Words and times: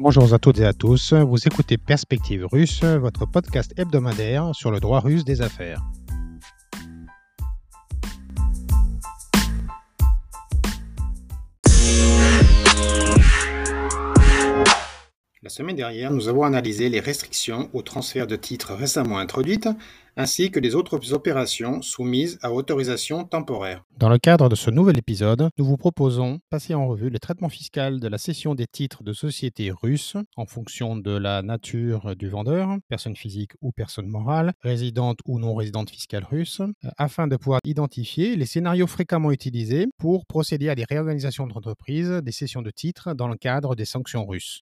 Bonjour 0.00 0.32
à 0.32 0.38
toutes 0.38 0.60
et 0.60 0.64
à 0.64 0.72
tous, 0.72 1.12
vous 1.12 1.44
écoutez 1.44 1.76
Perspective 1.76 2.46
Russe, 2.46 2.84
votre 2.84 3.26
podcast 3.26 3.74
hebdomadaire 3.76 4.54
sur 4.54 4.70
le 4.70 4.78
droit 4.78 5.00
russe 5.00 5.24
des 5.24 5.42
affaires. 5.42 5.82
La 15.48 15.54
semaine 15.54 15.76
dernière, 15.76 16.12
nous 16.12 16.28
avons 16.28 16.42
analysé 16.42 16.90
les 16.90 17.00
restrictions 17.00 17.70
au 17.72 17.80
transfert 17.80 18.26
de 18.26 18.36
titres 18.36 18.74
récemment 18.74 19.16
introduites, 19.16 19.66
ainsi 20.14 20.50
que 20.50 20.60
les 20.60 20.74
autres 20.74 21.14
opérations 21.14 21.80
soumises 21.80 22.38
à 22.42 22.52
autorisation 22.52 23.24
temporaire. 23.24 23.82
Dans 23.96 24.10
le 24.10 24.18
cadre 24.18 24.50
de 24.50 24.54
ce 24.54 24.70
nouvel 24.70 24.98
épisode, 24.98 25.48
nous 25.56 25.64
vous 25.64 25.78
proposons 25.78 26.34
de 26.34 26.40
passer 26.50 26.74
en 26.74 26.86
revue 26.86 27.08
le 27.08 27.18
traitement 27.18 27.48
fiscal 27.48 27.98
de 27.98 28.08
la 28.08 28.18
cession 28.18 28.54
des 28.54 28.66
titres 28.66 29.02
de 29.02 29.14
sociétés 29.14 29.70
russes 29.70 30.16
en 30.36 30.44
fonction 30.44 30.96
de 30.96 31.16
la 31.16 31.40
nature 31.40 32.14
du 32.14 32.28
vendeur, 32.28 32.76
personne 32.88 33.16
physique 33.16 33.52
ou 33.62 33.72
personne 33.72 34.08
morale, 34.08 34.52
résidente 34.60 35.20
ou 35.24 35.38
non 35.38 35.54
résidente 35.54 35.88
fiscale 35.88 36.24
russe, 36.24 36.60
afin 36.98 37.26
de 37.26 37.36
pouvoir 37.36 37.60
identifier 37.64 38.36
les 38.36 38.46
scénarios 38.46 38.86
fréquemment 38.86 39.32
utilisés 39.32 39.86
pour 39.96 40.26
procéder 40.26 40.68
à 40.68 40.74
des 40.74 40.84
réorganisations 40.84 41.46
d'entreprise, 41.46 42.10
des 42.22 42.32
cessions 42.32 42.60
de 42.60 42.70
titres 42.70 43.14
dans 43.14 43.28
le 43.28 43.36
cadre 43.36 43.74
des 43.76 43.86
sanctions 43.86 44.26
russes. 44.26 44.62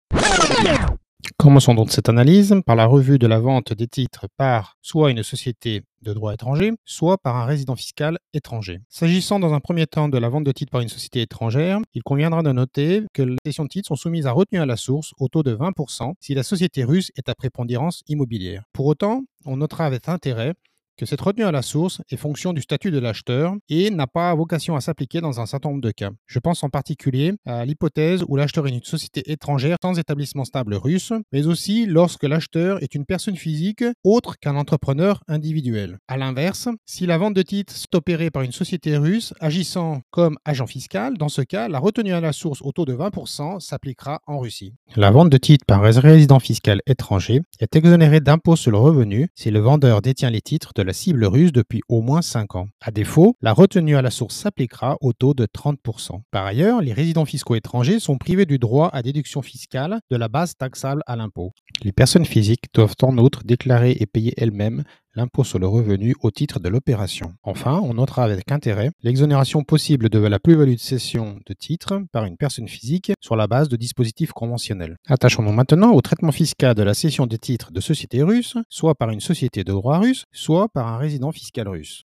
Commençons 1.37 1.73
donc 1.73 1.91
cette 1.91 2.09
analyse 2.09 2.55
par 2.65 2.75
la 2.75 2.85
revue 2.85 3.17
de 3.17 3.27
la 3.27 3.39
vente 3.39 3.73
des 3.73 3.87
titres 3.87 4.27
par 4.37 4.77
soit 4.81 5.11
une 5.11 5.23
société 5.23 5.81
de 6.01 6.13
droit 6.13 6.33
étranger, 6.33 6.71
soit 6.85 7.17
par 7.17 7.35
un 7.37 7.45
résident 7.45 7.75
fiscal 7.75 8.17
étranger. 8.33 8.79
S'agissant 8.87 9.39
dans 9.39 9.53
un 9.53 9.59
premier 9.59 9.87
temps 9.87 10.09
de 10.09 10.17
la 10.17 10.29
vente 10.29 10.43
de 10.43 10.51
titres 10.51 10.71
par 10.71 10.81
une 10.81 10.89
société 10.89 11.21
étrangère, 11.21 11.79
il 11.93 12.03
conviendra 12.03 12.43
de 12.43 12.51
noter 12.51 13.03
que 13.13 13.23
les 13.23 13.35
cessions 13.45 13.63
de 13.63 13.69
titres 13.69 13.87
sont 13.87 13.95
soumises 13.95 14.27
à 14.27 14.31
retenue 14.31 14.61
à 14.61 14.65
la 14.65 14.77
source 14.77 15.13
au 15.17 15.27
taux 15.27 15.43
de 15.43 15.55
20% 15.55 16.13
si 16.19 16.33
la 16.33 16.43
société 16.43 16.83
russe 16.83 17.11
est 17.15 17.29
à 17.29 17.35
prépondérance 17.35 18.03
immobilière. 18.07 18.63
Pour 18.73 18.85
autant, 18.85 19.23
on 19.45 19.57
notera 19.57 19.85
avec 19.85 20.07
intérêt 20.07 20.53
que 20.97 21.05
cette 21.05 21.21
retenue 21.21 21.45
à 21.45 21.51
la 21.51 21.61
source 21.61 22.01
est 22.09 22.17
fonction 22.17 22.53
du 22.53 22.61
statut 22.61 22.91
de 22.91 22.99
l'acheteur 22.99 23.53
et 23.69 23.89
n'a 23.89 24.07
pas 24.07 24.33
vocation 24.35 24.75
à 24.75 24.81
s'appliquer 24.81 25.21
dans 25.21 25.39
un 25.39 25.45
certain 25.45 25.69
nombre 25.69 25.81
de 25.81 25.91
cas. 25.91 26.11
Je 26.27 26.39
pense 26.39 26.63
en 26.63 26.69
particulier 26.69 27.33
à 27.45 27.65
l'hypothèse 27.65 28.23
où 28.27 28.35
l'acheteur 28.35 28.67
est 28.67 28.71
une 28.71 28.83
société 28.83 29.31
étrangère 29.31 29.77
sans 29.81 29.97
établissement 29.97 30.45
stable 30.45 30.75
russe, 30.75 31.13
mais 31.31 31.47
aussi 31.47 31.85
lorsque 31.85 32.23
l'acheteur 32.23 32.81
est 32.83 32.95
une 32.95 33.05
personne 33.05 33.35
physique 33.35 33.83
autre 34.03 34.37
qu'un 34.39 34.55
entrepreneur 34.55 35.23
individuel. 35.27 35.97
A 36.07 36.17
l'inverse, 36.17 36.67
si 36.85 37.05
la 37.05 37.17
vente 37.17 37.33
de 37.33 37.41
titres 37.41 37.73
est 37.73 37.95
opérée 37.95 38.29
par 38.29 38.43
une 38.43 38.51
société 38.51 38.97
russe 38.97 39.33
agissant 39.39 40.01
comme 40.11 40.37
agent 40.45 40.67
fiscal, 40.67 41.17
dans 41.17 41.29
ce 41.29 41.41
cas, 41.41 41.67
la 41.67 41.79
retenue 41.79 42.13
à 42.13 42.21
la 42.21 42.33
source 42.33 42.61
au 42.61 42.71
taux 42.71 42.85
de 42.85 42.93
20% 42.93 43.59
s'appliquera 43.59 44.21
en 44.27 44.39
Russie. 44.39 44.73
La 44.95 45.11
vente 45.11 45.29
de 45.29 45.37
titres 45.37 45.65
par 45.65 45.83
un 45.83 45.99
résident 45.99 46.39
fiscal 46.39 46.81
étranger 46.85 47.41
est 47.59 47.75
exonérée 47.75 48.19
d'impôt 48.19 48.55
sur 48.55 48.71
le 48.71 48.77
revenu 48.77 49.27
si 49.35 49.51
le 49.51 49.59
vendeur 49.59 50.01
détient 50.01 50.29
les 50.29 50.41
titres 50.41 50.71
de 50.75 50.82
la 50.83 50.93
cible 50.93 51.25
russe 51.25 51.51
depuis 51.51 51.81
au 51.89 52.01
moins 52.01 52.21
5 52.21 52.55
ans. 52.55 52.67
À 52.81 52.91
défaut, 52.91 53.35
la 53.41 53.53
retenue 53.53 53.95
à 53.95 54.01
la 54.01 54.11
source 54.11 54.35
s'appliquera 54.35 54.97
au 55.01 55.13
taux 55.13 55.33
de 55.33 55.45
30%. 55.45 56.21
Par 56.31 56.45
ailleurs, 56.45 56.81
les 56.81 56.93
résidents 56.93 57.25
fiscaux 57.25 57.55
étrangers 57.55 57.99
sont 57.99 58.17
privés 58.17 58.45
du 58.45 58.59
droit 58.59 58.89
à 58.93 59.01
déduction 59.01 59.41
fiscale 59.41 59.99
de 60.09 60.17
la 60.17 60.27
base 60.27 60.55
taxable 60.55 61.01
à 61.07 61.15
l'impôt. 61.15 61.51
Les 61.83 61.91
personnes 61.91 62.25
physiques 62.25 62.65
doivent 62.73 62.95
en 63.01 63.17
outre 63.17 63.43
déclarer 63.43 63.97
et 63.99 64.05
payer 64.05 64.33
elles-mêmes 64.37 64.83
l'impôt 65.15 65.43
sur 65.43 65.59
le 65.59 65.67
revenu 65.67 66.15
au 66.21 66.31
titre 66.31 66.59
de 66.59 66.69
l'opération. 66.69 67.33
Enfin, 67.43 67.79
on 67.83 67.95
notera 67.95 68.23
avec 68.23 68.51
intérêt 68.51 68.91
l'exonération 69.01 69.63
possible 69.63 70.09
de 70.09 70.19
la 70.19 70.39
plus-value 70.39 70.73
de 70.73 70.79
cession 70.79 71.39
de 71.45 71.53
titres 71.53 72.01
par 72.11 72.25
une 72.25 72.37
personne 72.37 72.67
physique 72.67 73.11
sur 73.19 73.35
la 73.35 73.47
base 73.47 73.69
de 73.69 73.75
dispositifs 73.75 74.31
conventionnels. 74.31 74.97
Attachons-nous 75.07 75.51
maintenant 75.51 75.91
au 75.91 76.01
traitement 76.01 76.31
fiscal 76.31 76.75
de 76.75 76.83
la 76.83 76.93
cession 76.93 77.25
des 77.25 77.37
titres 77.37 77.71
de 77.71 77.81
sociétés 77.81 78.23
russes, 78.23 78.57
soit 78.69 78.95
par 78.95 79.09
une 79.09 79.21
société 79.21 79.63
de 79.63 79.71
droit 79.71 79.99
russe, 79.99 80.25
soit 80.31 80.69
par 80.69 80.87
un 80.87 80.97
résident 80.97 81.31
fiscal 81.31 81.67
russe. 81.67 82.03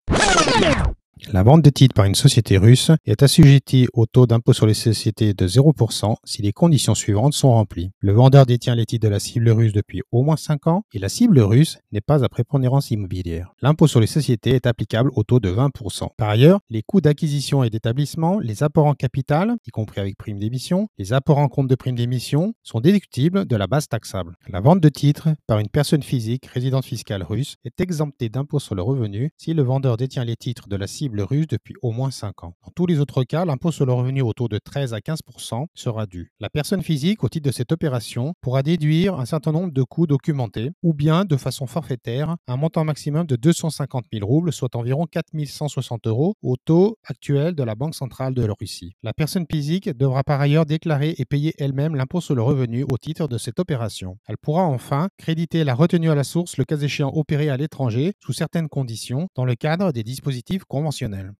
La 1.32 1.42
vente 1.42 1.62
de 1.62 1.70
titres 1.70 1.94
par 1.94 2.04
une 2.04 2.14
société 2.14 2.58
russe 2.58 2.90
est 3.06 3.22
assujettie 3.22 3.86
au 3.92 4.04
taux 4.04 4.26
d'impôt 4.26 4.52
sur 4.52 4.66
les 4.66 4.74
sociétés 4.74 5.32
de 5.32 5.46
0% 5.46 6.16
si 6.24 6.42
les 6.42 6.52
conditions 6.52 6.94
suivantes 6.94 7.34
sont 7.34 7.52
remplies. 7.52 7.92
Le 8.00 8.12
vendeur 8.12 8.46
détient 8.46 8.74
les 8.74 8.84
titres 8.84 9.06
de 9.06 9.12
la 9.12 9.20
cible 9.20 9.48
russe 9.50 9.72
depuis 9.72 10.02
au 10.10 10.22
moins 10.22 10.36
5 10.36 10.66
ans 10.66 10.84
et 10.92 10.98
la 10.98 11.08
cible 11.08 11.38
russe 11.40 11.78
n'est 11.92 12.00
pas 12.00 12.24
à 12.24 12.28
prépondérance 12.28 12.90
immobilière. 12.90 13.54
L'impôt 13.62 13.86
sur 13.86 14.00
les 14.00 14.06
sociétés 14.06 14.50
est 14.50 14.66
applicable 14.66 15.10
au 15.14 15.22
taux 15.22 15.40
de 15.40 15.50
20%. 15.50 16.08
Par 16.16 16.28
ailleurs, 16.28 16.60
les 16.68 16.82
coûts 16.82 17.00
d'acquisition 17.00 17.62
et 17.62 17.70
d'établissement, 17.70 18.40
les 18.40 18.62
apports 18.62 18.86
en 18.86 18.94
capital, 18.94 19.54
y 19.66 19.70
compris 19.70 20.00
avec 20.00 20.18
prime 20.18 20.38
d'émission, 20.38 20.88
les 20.98 21.12
apports 21.12 21.38
en 21.38 21.48
compte 21.48 21.68
de 21.68 21.74
prime 21.74 21.96
d'émission, 21.96 22.54
sont 22.62 22.80
déductibles 22.80 23.46
de 23.46 23.56
la 23.56 23.66
base 23.66 23.88
taxable. 23.88 24.36
La 24.48 24.60
vente 24.60 24.80
de 24.80 24.88
titres 24.88 25.28
par 25.46 25.60
une 25.60 25.68
personne 25.68 26.02
physique 26.02 26.46
résidente 26.46 26.84
fiscale 26.84 27.22
russe 27.22 27.56
est 27.64 27.80
exemptée 27.80 28.28
d'impôt 28.28 28.58
sur 28.58 28.74
le 28.74 28.82
revenu 28.82 29.30
si 29.36 29.54
le 29.54 29.62
vendeur 29.62 29.96
détient 29.96 30.24
les 30.24 30.36
titres 30.36 30.68
de 30.68 30.76
la 30.76 30.86
cible 30.86 31.03
russe 31.22 31.46
depuis 31.46 31.74
au 31.82 31.92
moins 31.92 32.10
5 32.10 32.44
ans. 32.44 32.54
Dans 32.64 32.72
tous 32.74 32.86
les 32.86 33.00
autres 33.00 33.24
cas, 33.24 33.44
l'impôt 33.44 33.72
sur 33.72 33.86
le 33.86 33.92
revenu 33.92 34.22
au 34.22 34.32
taux 34.32 34.48
de 34.48 34.58
13 34.58 34.94
à 34.94 34.98
15% 34.98 35.66
sera 35.74 36.06
dû. 36.06 36.32
La 36.40 36.50
personne 36.50 36.82
physique, 36.82 37.24
au 37.24 37.28
titre 37.28 37.46
de 37.46 37.52
cette 37.52 37.72
opération, 37.72 38.34
pourra 38.40 38.62
déduire 38.62 39.18
un 39.18 39.26
certain 39.26 39.52
nombre 39.52 39.72
de 39.72 39.82
coûts 39.82 40.06
documentés 40.06 40.70
ou 40.82 40.94
bien, 40.94 41.24
de 41.24 41.36
façon 41.36 41.66
forfaitaire, 41.66 42.36
un 42.46 42.56
montant 42.56 42.84
maximum 42.84 43.26
de 43.26 43.36
250 43.36 44.06
000 44.12 44.26
roubles, 44.26 44.52
soit 44.52 44.76
environ 44.76 45.06
4 45.06 45.26
160 45.46 46.06
euros, 46.06 46.34
au 46.42 46.56
taux 46.56 46.98
actuel 47.04 47.54
de 47.54 47.62
la 47.62 47.74
Banque 47.74 47.94
centrale 47.94 48.34
de 48.34 48.44
la 48.44 48.54
Russie. 48.58 48.94
La 49.02 49.12
personne 49.12 49.46
physique 49.50 49.88
devra 49.90 50.22
par 50.22 50.40
ailleurs 50.40 50.66
déclarer 50.66 51.14
et 51.18 51.24
payer 51.24 51.54
elle-même 51.58 51.94
l'impôt 51.94 52.20
sur 52.20 52.34
le 52.34 52.42
revenu 52.42 52.84
au 52.84 52.98
titre 52.98 53.28
de 53.28 53.38
cette 53.38 53.58
opération. 53.58 54.18
Elle 54.26 54.38
pourra 54.38 54.62
enfin 54.62 55.08
créditer 55.18 55.64
la 55.64 55.74
retenue 55.74 56.10
à 56.10 56.14
la 56.14 56.24
source, 56.24 56.56
le 56.56 56.64
cas 56.64 56.76
échéant 56.76 57.12
opérée 57.14 57.50
à 57.50 57.56
l'étranger, 57.56 58.14
sous 58.20 58.32
certaines 58.32 58.68
conditions, 58.68 59.28
dans 59.34 59.44
le 59.44 59.54
cadre 59.54 59.92
des 59.92 60.02
dispositifs 60.02 60.64
conventionnels 60.64 60.93
conventionnelle 60.94 61.34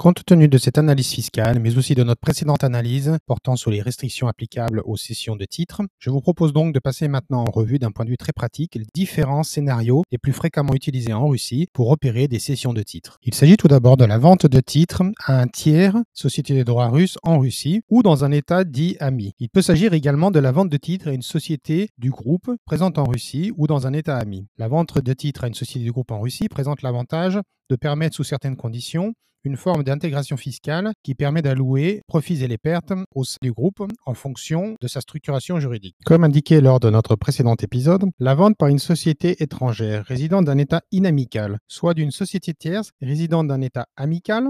Compte 0.00 0.24
tenu 0.24 0.48
de 0.48 0.56
cette 0.56 0.78
analyse 0.78 1.10
fiscale, 1.10 1.60
mais 1.60 1.76
aussi 1.76 1.94
de 1.94 2.02
notre 2.02 2.22
précédente 2.22 2.64
analyse 2.64 3.18
portant 3.26 3.54
sur 3.54 3.70
les 3.70 3.82
restrictions 3.82 4.28
applicables 4.28 4.80
aux 4.86 4.96
cessions 4.96 5.36
de 5.36 5.44
titres, 5.44 5.82
je 5.98 6.08
vous 6.08 6.22
propose 6.22 6.54
donc 6.54 6.72
de 6.72 6.78
passer 6.78 7.06
maintenant 7.06 7.44
en 7.46 7.50
revue 7.50 7.78
d'un 7.78 7.90
point 7.90 8.06
de 8.06 8.10
vue 8.10 8.16
très 8.16 8.32
pratique 8.32 8.76
les 8.76 8.86
différents 8.94 9.42
scénarios 9.42 10.04
les 10.10 10.16
plus 10.16 10.32
fréquemment 10.32 10.72
utilisés 10.72 11.12
en 11.12 11.28
Russie 11.28 11.68
pour 11.74 11.90
opérer 11.90 12.28
des 12.28 12.38
cessions 12.38 12.72
de 12.72 12.82
titres. 12.82 13.18
Il 13.24 13.34
s'agit 13.34 13.58
tout 13.58 13.68
d'abord 13.68 13.98
de 13.98 14.06
la 14.06 14.16
vente 14.16 14.46
de 14.46 14.60
titres 14.60 15.02
à 15.26 15.38
un 15.38 15.48
tiers, 15.48 15.94
société 16.14 16.56
de 16.56 16.62
droit 16.62 16.88
russe 16.88 17.18
en 17.22 17.38
Russie 17.38 17.82
ou 17.90 18.02
dans 18.02 18.24
un 18.24 18.32
État 18.32 18.64
dit 18.64 18.96
ami. 19.00 19.34
Il 19.38 19.50
peut 19.50 19.60
s'agir 19.60 19.92
également 19.92 20.30
de 20.30 20.38
la 20.40 20.50
vente 20.50 20.70
de 20.70 20.78
titres 20.78 21.08
à 21.08 21.12
une 21.12 21.20
société 21.20 21.90
du 21.98 22.08
groupe 22.08 22.50
présente 22.64 22.96
en 22.96 23.04
Russie 23.04 23.52
ou 23.58 23.66
dans 23.66 23.86
un 23.86 23.92
État 23.92 24.16
ami. 24.16 24.46
La 24.56 24.68
vente 24.68 24.98
de 24.98 25.12
titres 25.12 25.44
à 25.44 25.48
une 25.48 25.52
société 25.52 25.84
du 25.84 25.92
groupe 25.92 26.10
en 26.10 26.20
Russie 26.20 26.48
présente 26.48 26.80
l'avantage 26.80 27.38
de 27.68 27.76
permettre 27.76 28.16
sous 28.16 28.24
certaines 28.24 28.56
conditions 28.56 29.12
une 29.44 29.56
forme 29.56 29.84
d'intégration 29.84 30.36
fiscale 30.36 30.92
qui 31.02 31.14
permet 31.14 31.42
d'allouer 31.42 32.02
profits 32.06 32.42
et 32.44 32.48
les 32.48 32.58
pertes 32.58 32.92
au 33.14 33.24
sein 33.24 33.38
du 33.42 33.52
groupe 33.52 33.82
en 34.06 34.14
fonction 34.14 34.76
de 34.80 34.88
sa 34.88 35.00
structuration 35.00 35.60
juridique. 35.60 35.96
Comme 36.04 36.24
indiqué 36.24 36.60
lors 36.60 36.80
de 36.80 36.90
notre 36.90 37.16
précédent 37.16 37.56
épisode, 37.56 38.04
la 38.18 38.34
vente 38.34 38.56
par 38.56 38.68
une 38.68 38.78
société 38.78 39.42
étrangère 39.42 40.04
résidant 40.04 40.42
d'un 40.42 40.58
État 40.58 40.82
inamical, 40.92 41.58
soit 41.68 41.94
d'une 41.94 42.10
société 42.10 42.54
tierce 42.54 42.90
résidant 43.00 43.44
d'un 43.44 43.60
État 43.60 43.86
amical, 43.96 44.48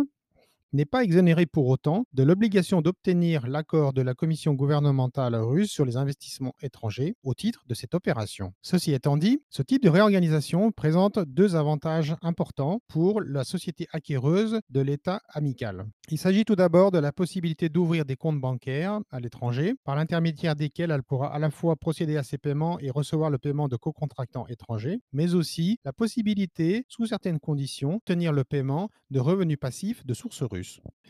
n'est 0.72 0.84
pas 0.84 1.02
exonéré 1.02 1.46
pour 1.46 1.66
autant 1.68 2.04
de 2.12 2.22
l'obligation 2.22 2.82
d'obtenir 2.82 3.46
l'accord 3.46 3.92
de 3.92 4.02
la 4.02 4.14
Commission 4.14 4.54
gouvernementale 4.54 5.34
russe 5.34 5.70
sur 5.70 5.84
les 5.84 5.96
investissements 5.96 6.54
étrangers 6.62 7.16
au 7.24 7.34
titre 7.34 7.64
de 7.66 7.74
cette 7.74 7.94
opération. 7.94 8.52
Ceci 8.62 8.92
étant 8.92 9.16
dit, 9.16 9.42
ce 9.50 9.62
type 9.62 9.82
de 9.82 9.88
réorganisation 9.88 10.70
présente 10.70 11.18
deux 11.18 11.56
avantages 11.56 12.14
importants 12.22 12.80
pour 12.86 13.20
la 13.20 13.44
société 13.44 13.88
acquéreuse 13.92 14.60
de 14.70 14.80
l'État 14.80 15.22
amical. 15.30 15.86
Il 16.10 16.18
s'agit 16.18 16.44
tout 16.44 16.56
d'abord 16.56 16.90
de 16.90 16.98
la 16.98 17.12
possibilité 17.12 17.68
d'ouvrir 17.68 18.04
des 18.04 18.16
comptes 18.16 18.40
bancaires 18.40 19.00
à 19.10 19.20
l'étranger, 19.20 19.74
par 19.84 19.96
l'intermédiaire 19.96 20.56
desquels 20.56 20.90
elle 20.90 21.02
pourra 21.02 21.34
à 21.34 21.38
la 21.38 21.50
fois 21.50 21.76
procéder 21.76 22.16
à 22.16 22.22
ses 22.22 22.38
paiements 22.38 22.78
et 22.80 22.90
recevoir 22.90 23.30
le 23.30 23.38
paiement 23.38 23.68
de 23.68 23.76
co-contractants 23.76 24.46
étrangers, 24.48 25.00
mais 25.12 25.34
aussi 25.34 25.78
la 25.84 25.92
possibilité, 25.92 26.84
sous 26.88 27.06
certaines 27.06 27.40
conditions, 27.40 28.00
le 28.08 28.44
paiement 28.44 28.90
de 29.10 29.18
revenus 29.18 29.58
passifs 29.58 30.04
de 30.04 30.14
sources 30.14 30.42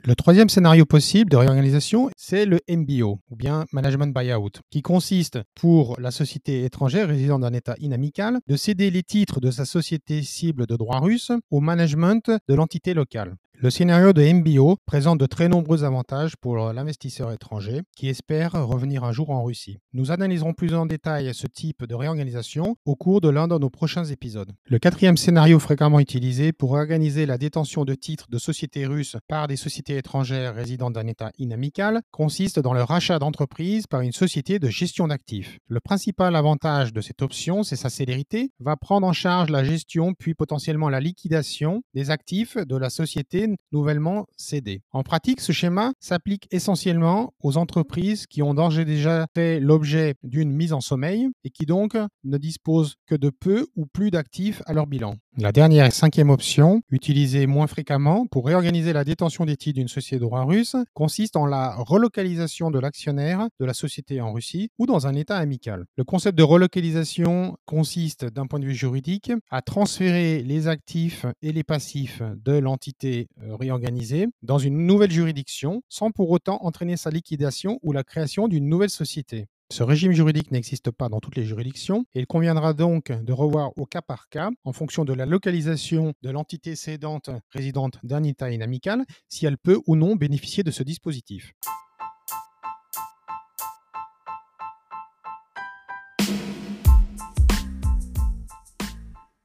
Le 0.05 0.14
troisième 0.14 0.49
scénario 0.49 0.87
possible 0.87 1.31
de 1.31 1.37
réorganisation, 1.37 2.11
c'est 2.17 2.47
le 2.47 2.61
MBO, 2.70 3.20
ou 3.31 3.37
bien 3.37 3.67
Management 3.73 4.14
Buyout, 4.14 4.62
qui 4.70 4.81
consiste 4.81 5.38
pour 5.55 6.00
la 6.00 6.11
société 6.11 6.64
étrangère 6.64 7.08
résidant 7.08 7.38
d'un 7.38 7.52
État 7.52 7.75
inamical 7.79 8.38
de 8.47 8.56
céder 8.56 8.91
les 8.91 9.02
titres 9.02 9.41
de 9.41 9.50
sa 9.50 9.64
société 9.67 10.23
cible 10.23 10.67
de 10.67 10.76
droit 10.76 11.00
russe 11.00 11.32
au 11.50 11.61
management 11.61 12.31
de 12.49 12.55
l'entité 12.55 12.94
locale. 12.94 13.37
Le 13.62 13.68
scénario 13.68 14.14
de 14.14 14.22
MBO 14.22 14.78
présente 14.86 15.20
de 15.20 15.26
très 15.26 15.50
nombreux 15.50 15.84
avantages 15.84 16.34
pour 16.34 16.72
l'investisseur 16.72 17.30
étranger 17.30 17.82
qui 17.94 18.08
espère 18.08 18.52
revenir 18.52 19.04
un 19.04 19.12
jour 19.12 19.28
en 19.28 19.44
Russie. 19.44 19.76
Nous 19.92 20.10
analyserons 20.10 20.54
plus 20.54 20.72
en 20.72 20.86
détail 20.86 21.34
ce 21.34 21.46
type 21.46 21.84
de 21.84 21.94
réorganisation 21.94 22.76
au 22.86 22.96
cours 22.96 23.20
de 23.20 23.28
l'un 23.28 23.48
de 23.48 23.58
nos 23.58 23.68
prochains 23.68 24.06
épisodes. 24.06 24.50
Le 24.64 24.78
quatrième 24.78 25.18
scénario 25.18 25.58
fréquemment 25.58 26.00
utilisé 26.00 26.54
pour 26.54 26.72
organiser 26.72 27.26
la 27.26 27.36
détention 27.36 27.84
de 27.84 27.94
titres 27.94 28.30
de 28.30 28.38
sociétés 28.38 28.86
russes 28.86 29.18
par 29.28 29.46
des 29.46 29.56
sociétés 29.56 29.98
étrangères 29.98 30.54
résidant 30.54 30.90
d'un 30.90 31.06
État 31.06 31.30
inamical 31.36 32.00
consiste 32.12 32.60
dans 32.60 32.72
le 32.72 32.82
rachat 32.82 33.18
d'entreprises 33.18 33.86
par 33.86 34.00
une 34.00 34.12
société 34.12 34.58
de 34.58 34.70
gestion 34.70 35.06
d'actifs. 35.06 35.58
Le 35.68 35.80
principal 35.80 36.34
avantage 36.34 36.94
de 36.94 37.02
cette 37.02 37.20
option, 37.20 37.62
c'est 37.62 37.76
sa 37.76 37.90
célérité, 37.90 38.52
va 38.58 38.76
prendre 38.76 39.06
en 39.06 39.12
charge 39.12 39.50
la 39.50 39.64
gestion 39.64 40.14
puis 40.14 40.32
potentiellement 40.32 40.88
la 40.88 41.00
liquidation 41.00 41.82
des 41.92 42.08
actifs 42.08 42.56
de 42.56 42.76
la 42.76 42.88
société 42.88 43.50
nouvellement 43.73 44.26
cédé. 44.37 44.82
En 44.93 45.02
pratique, 45.02 45.41
ce 45.41 45.52
schéma 45.52 45.93
s'applique 46.00 46.49
essentiellement 46.50 47.35
aux 47.43 47.56
entreprises 47.56 48.26
qui 48.26 48.43
ont 48.43 48.55
d'ores 48.55 48.85
déjà 48.85 49.26
fait 49.35 49.61
l'objet 49.61 50.14
d'une 50.23 50.52
mise 50.52 50.73
en 50.73 50.81
sommeil 50.81 51.29
et 51.44 51.50
qui 51.50 51.67
donc 51.67 51.97
ne 52.25 52.38
disposent 52.38 52.94
que 53.06 53.14
de 53.14 53.31
peu 53.31 53.67
ou 53.76 53.87
plus 53.87 54.11
d'actifs 54.11 54.62
à 54.67 54.73
leur 54.73 54.87
bilan. 54.87 55.17
La 55.38 55.53
dernière 55.53 55.87
et 55.87 55.93
cinquième 55.93 56.29
option, 56.29 56.82
utilisée 56.91 57.47
moins 57.47 57.69
fréquemment 57.69 58.27
pour 58.27 58.47
réorganiser 58.47 58.93
la 58.93 59.05
détention 59.05 59.44
des 59.44 59.56
titres 59.56 59.79
d'une 59.79 59.87
société 59.87 60.17
de 60.17 60.23
droit 60.23 60.43
russe, 60.43 60.75
consiste 60.93 61.37
en 61.37 61.47
la 61.47 61.77
relocalisation 61.77 62.73
de 62.73 62.81
l'actionnaire 62.81 63.49
de 63.61 63.65
la 63.65 63.73
société 63.73 64.21
en 64.21 64.32
Russie 64.32 64.71
ou 64.81 64.87
dans 64.87 65.06
un 65.06 65.15
État 65.15 65.37
amical. 65.37 65.87
Le 65.97 66.03
concept 66.03 66.37
de 66.37 66.43
relocalisation 66.43 67.56
consiste, 67.65 68.25
d'un 68.25 68.49
point 68.49 68.59
de 68.59 68.67
vue 68.67 68.75
juridique, 68.75 69.31
à 69.50 69.62
transférer 69.62 70.43
les 70.43 70.67
actifs 70.67 71.25
et 71.43 71.53
les 71.53 71.65
passifs 71.65 72.23
de 72.44 72.59
l'entité 72.59 73.29
euh, 73.43 73.55
réorganisée 73.55 74.27
dans 74.43 74.59
une 74.59 74.85
nouvelle 74.85 75.12
juridiction 75.12 75.82
sans 75.88 76.11
pour 76.11 76.29
autant 76.31 76.59
entraîner 76.62 76.97
sa 76.97 77.11
liquidation 77.11 77.79
ou 77.82 77.93
la 77.93 78.03
création 78.03 78.49
d'une 78.49 78.69
nouvelle 78.69 78.91
société. 78.91 79.47
Ce 79.72 79.84
régime 79.84 80.11
juridique 80.11 80.50
n'existe 80.50 80.90
pas 80.90 81.08
dans 81.08 81.20
toutes 81.20 81.37
les 81.37 81.44
juridictions 81.44 82.05
et 82.12 82.19
il 82.19 82.26
conviendra 82.26 82.72
donc 82.72 83.12
de 83.12 83.32
revoir 83.32 83.70
au 83.78 83.87
cas 83.87 84.02
par 84.02 84.28
cas, 84.28 84.50
en 84.64 84.72
fonction 84.72 85.05
de 85.05 85.12
la 85.12 85.26
localisation 85.26 86.12
de 86.22 86.31
l'entité 86.31 86.75
cédante 86.75 87.31
résidente 87.50 88.00
d'un 88.02 88.25
État 88.25 88.50
inamical, 88.50 89.05
si 89.28 89.46
elle 89.46 89.56
peut 89.56 89.81
ou 89.87 89.94
non 89.94 90.17
bénéficier 90.17 90.64
de 90.64 90.72
ce 90.72 90.82
dispositif. 90.82 91.52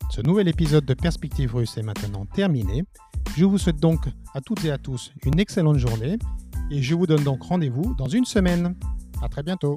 Ce 0.09 0.21
nouvel 0.21 0.47
épisode 0.47 0.85
de 0.85 0.95
Perspective 0.95 1.53
Russe 1.53 1.77
est 1.77 1.83
maintenant 1.83 2.25
terminé. 2.25 2.83
Je 3.37 3.45
vous 3.45 3.59
souhaite 3.59 3.79
donc 3.79 4.07
à 4.33 4.41
toutes 4.41 4.65
et 4.65 4.71
à 4.71 4.79
tous 4.79 5.11
une 5.23 5.39
excellente 5.39 5.77
journée 5.77 6.17
et 6.71 6.81
je 6.81 6.95
vous 6.95 7.05
donne 7.05 7.23
donc 7.23 7.43
rendez-vous 7.43 7.93
dans 7.93 8.07
une 8.07 8.25
semaine. 8.25 8.75
À 9.21 9.29
très 9.29 9.43
bientôt. 9.43 9.75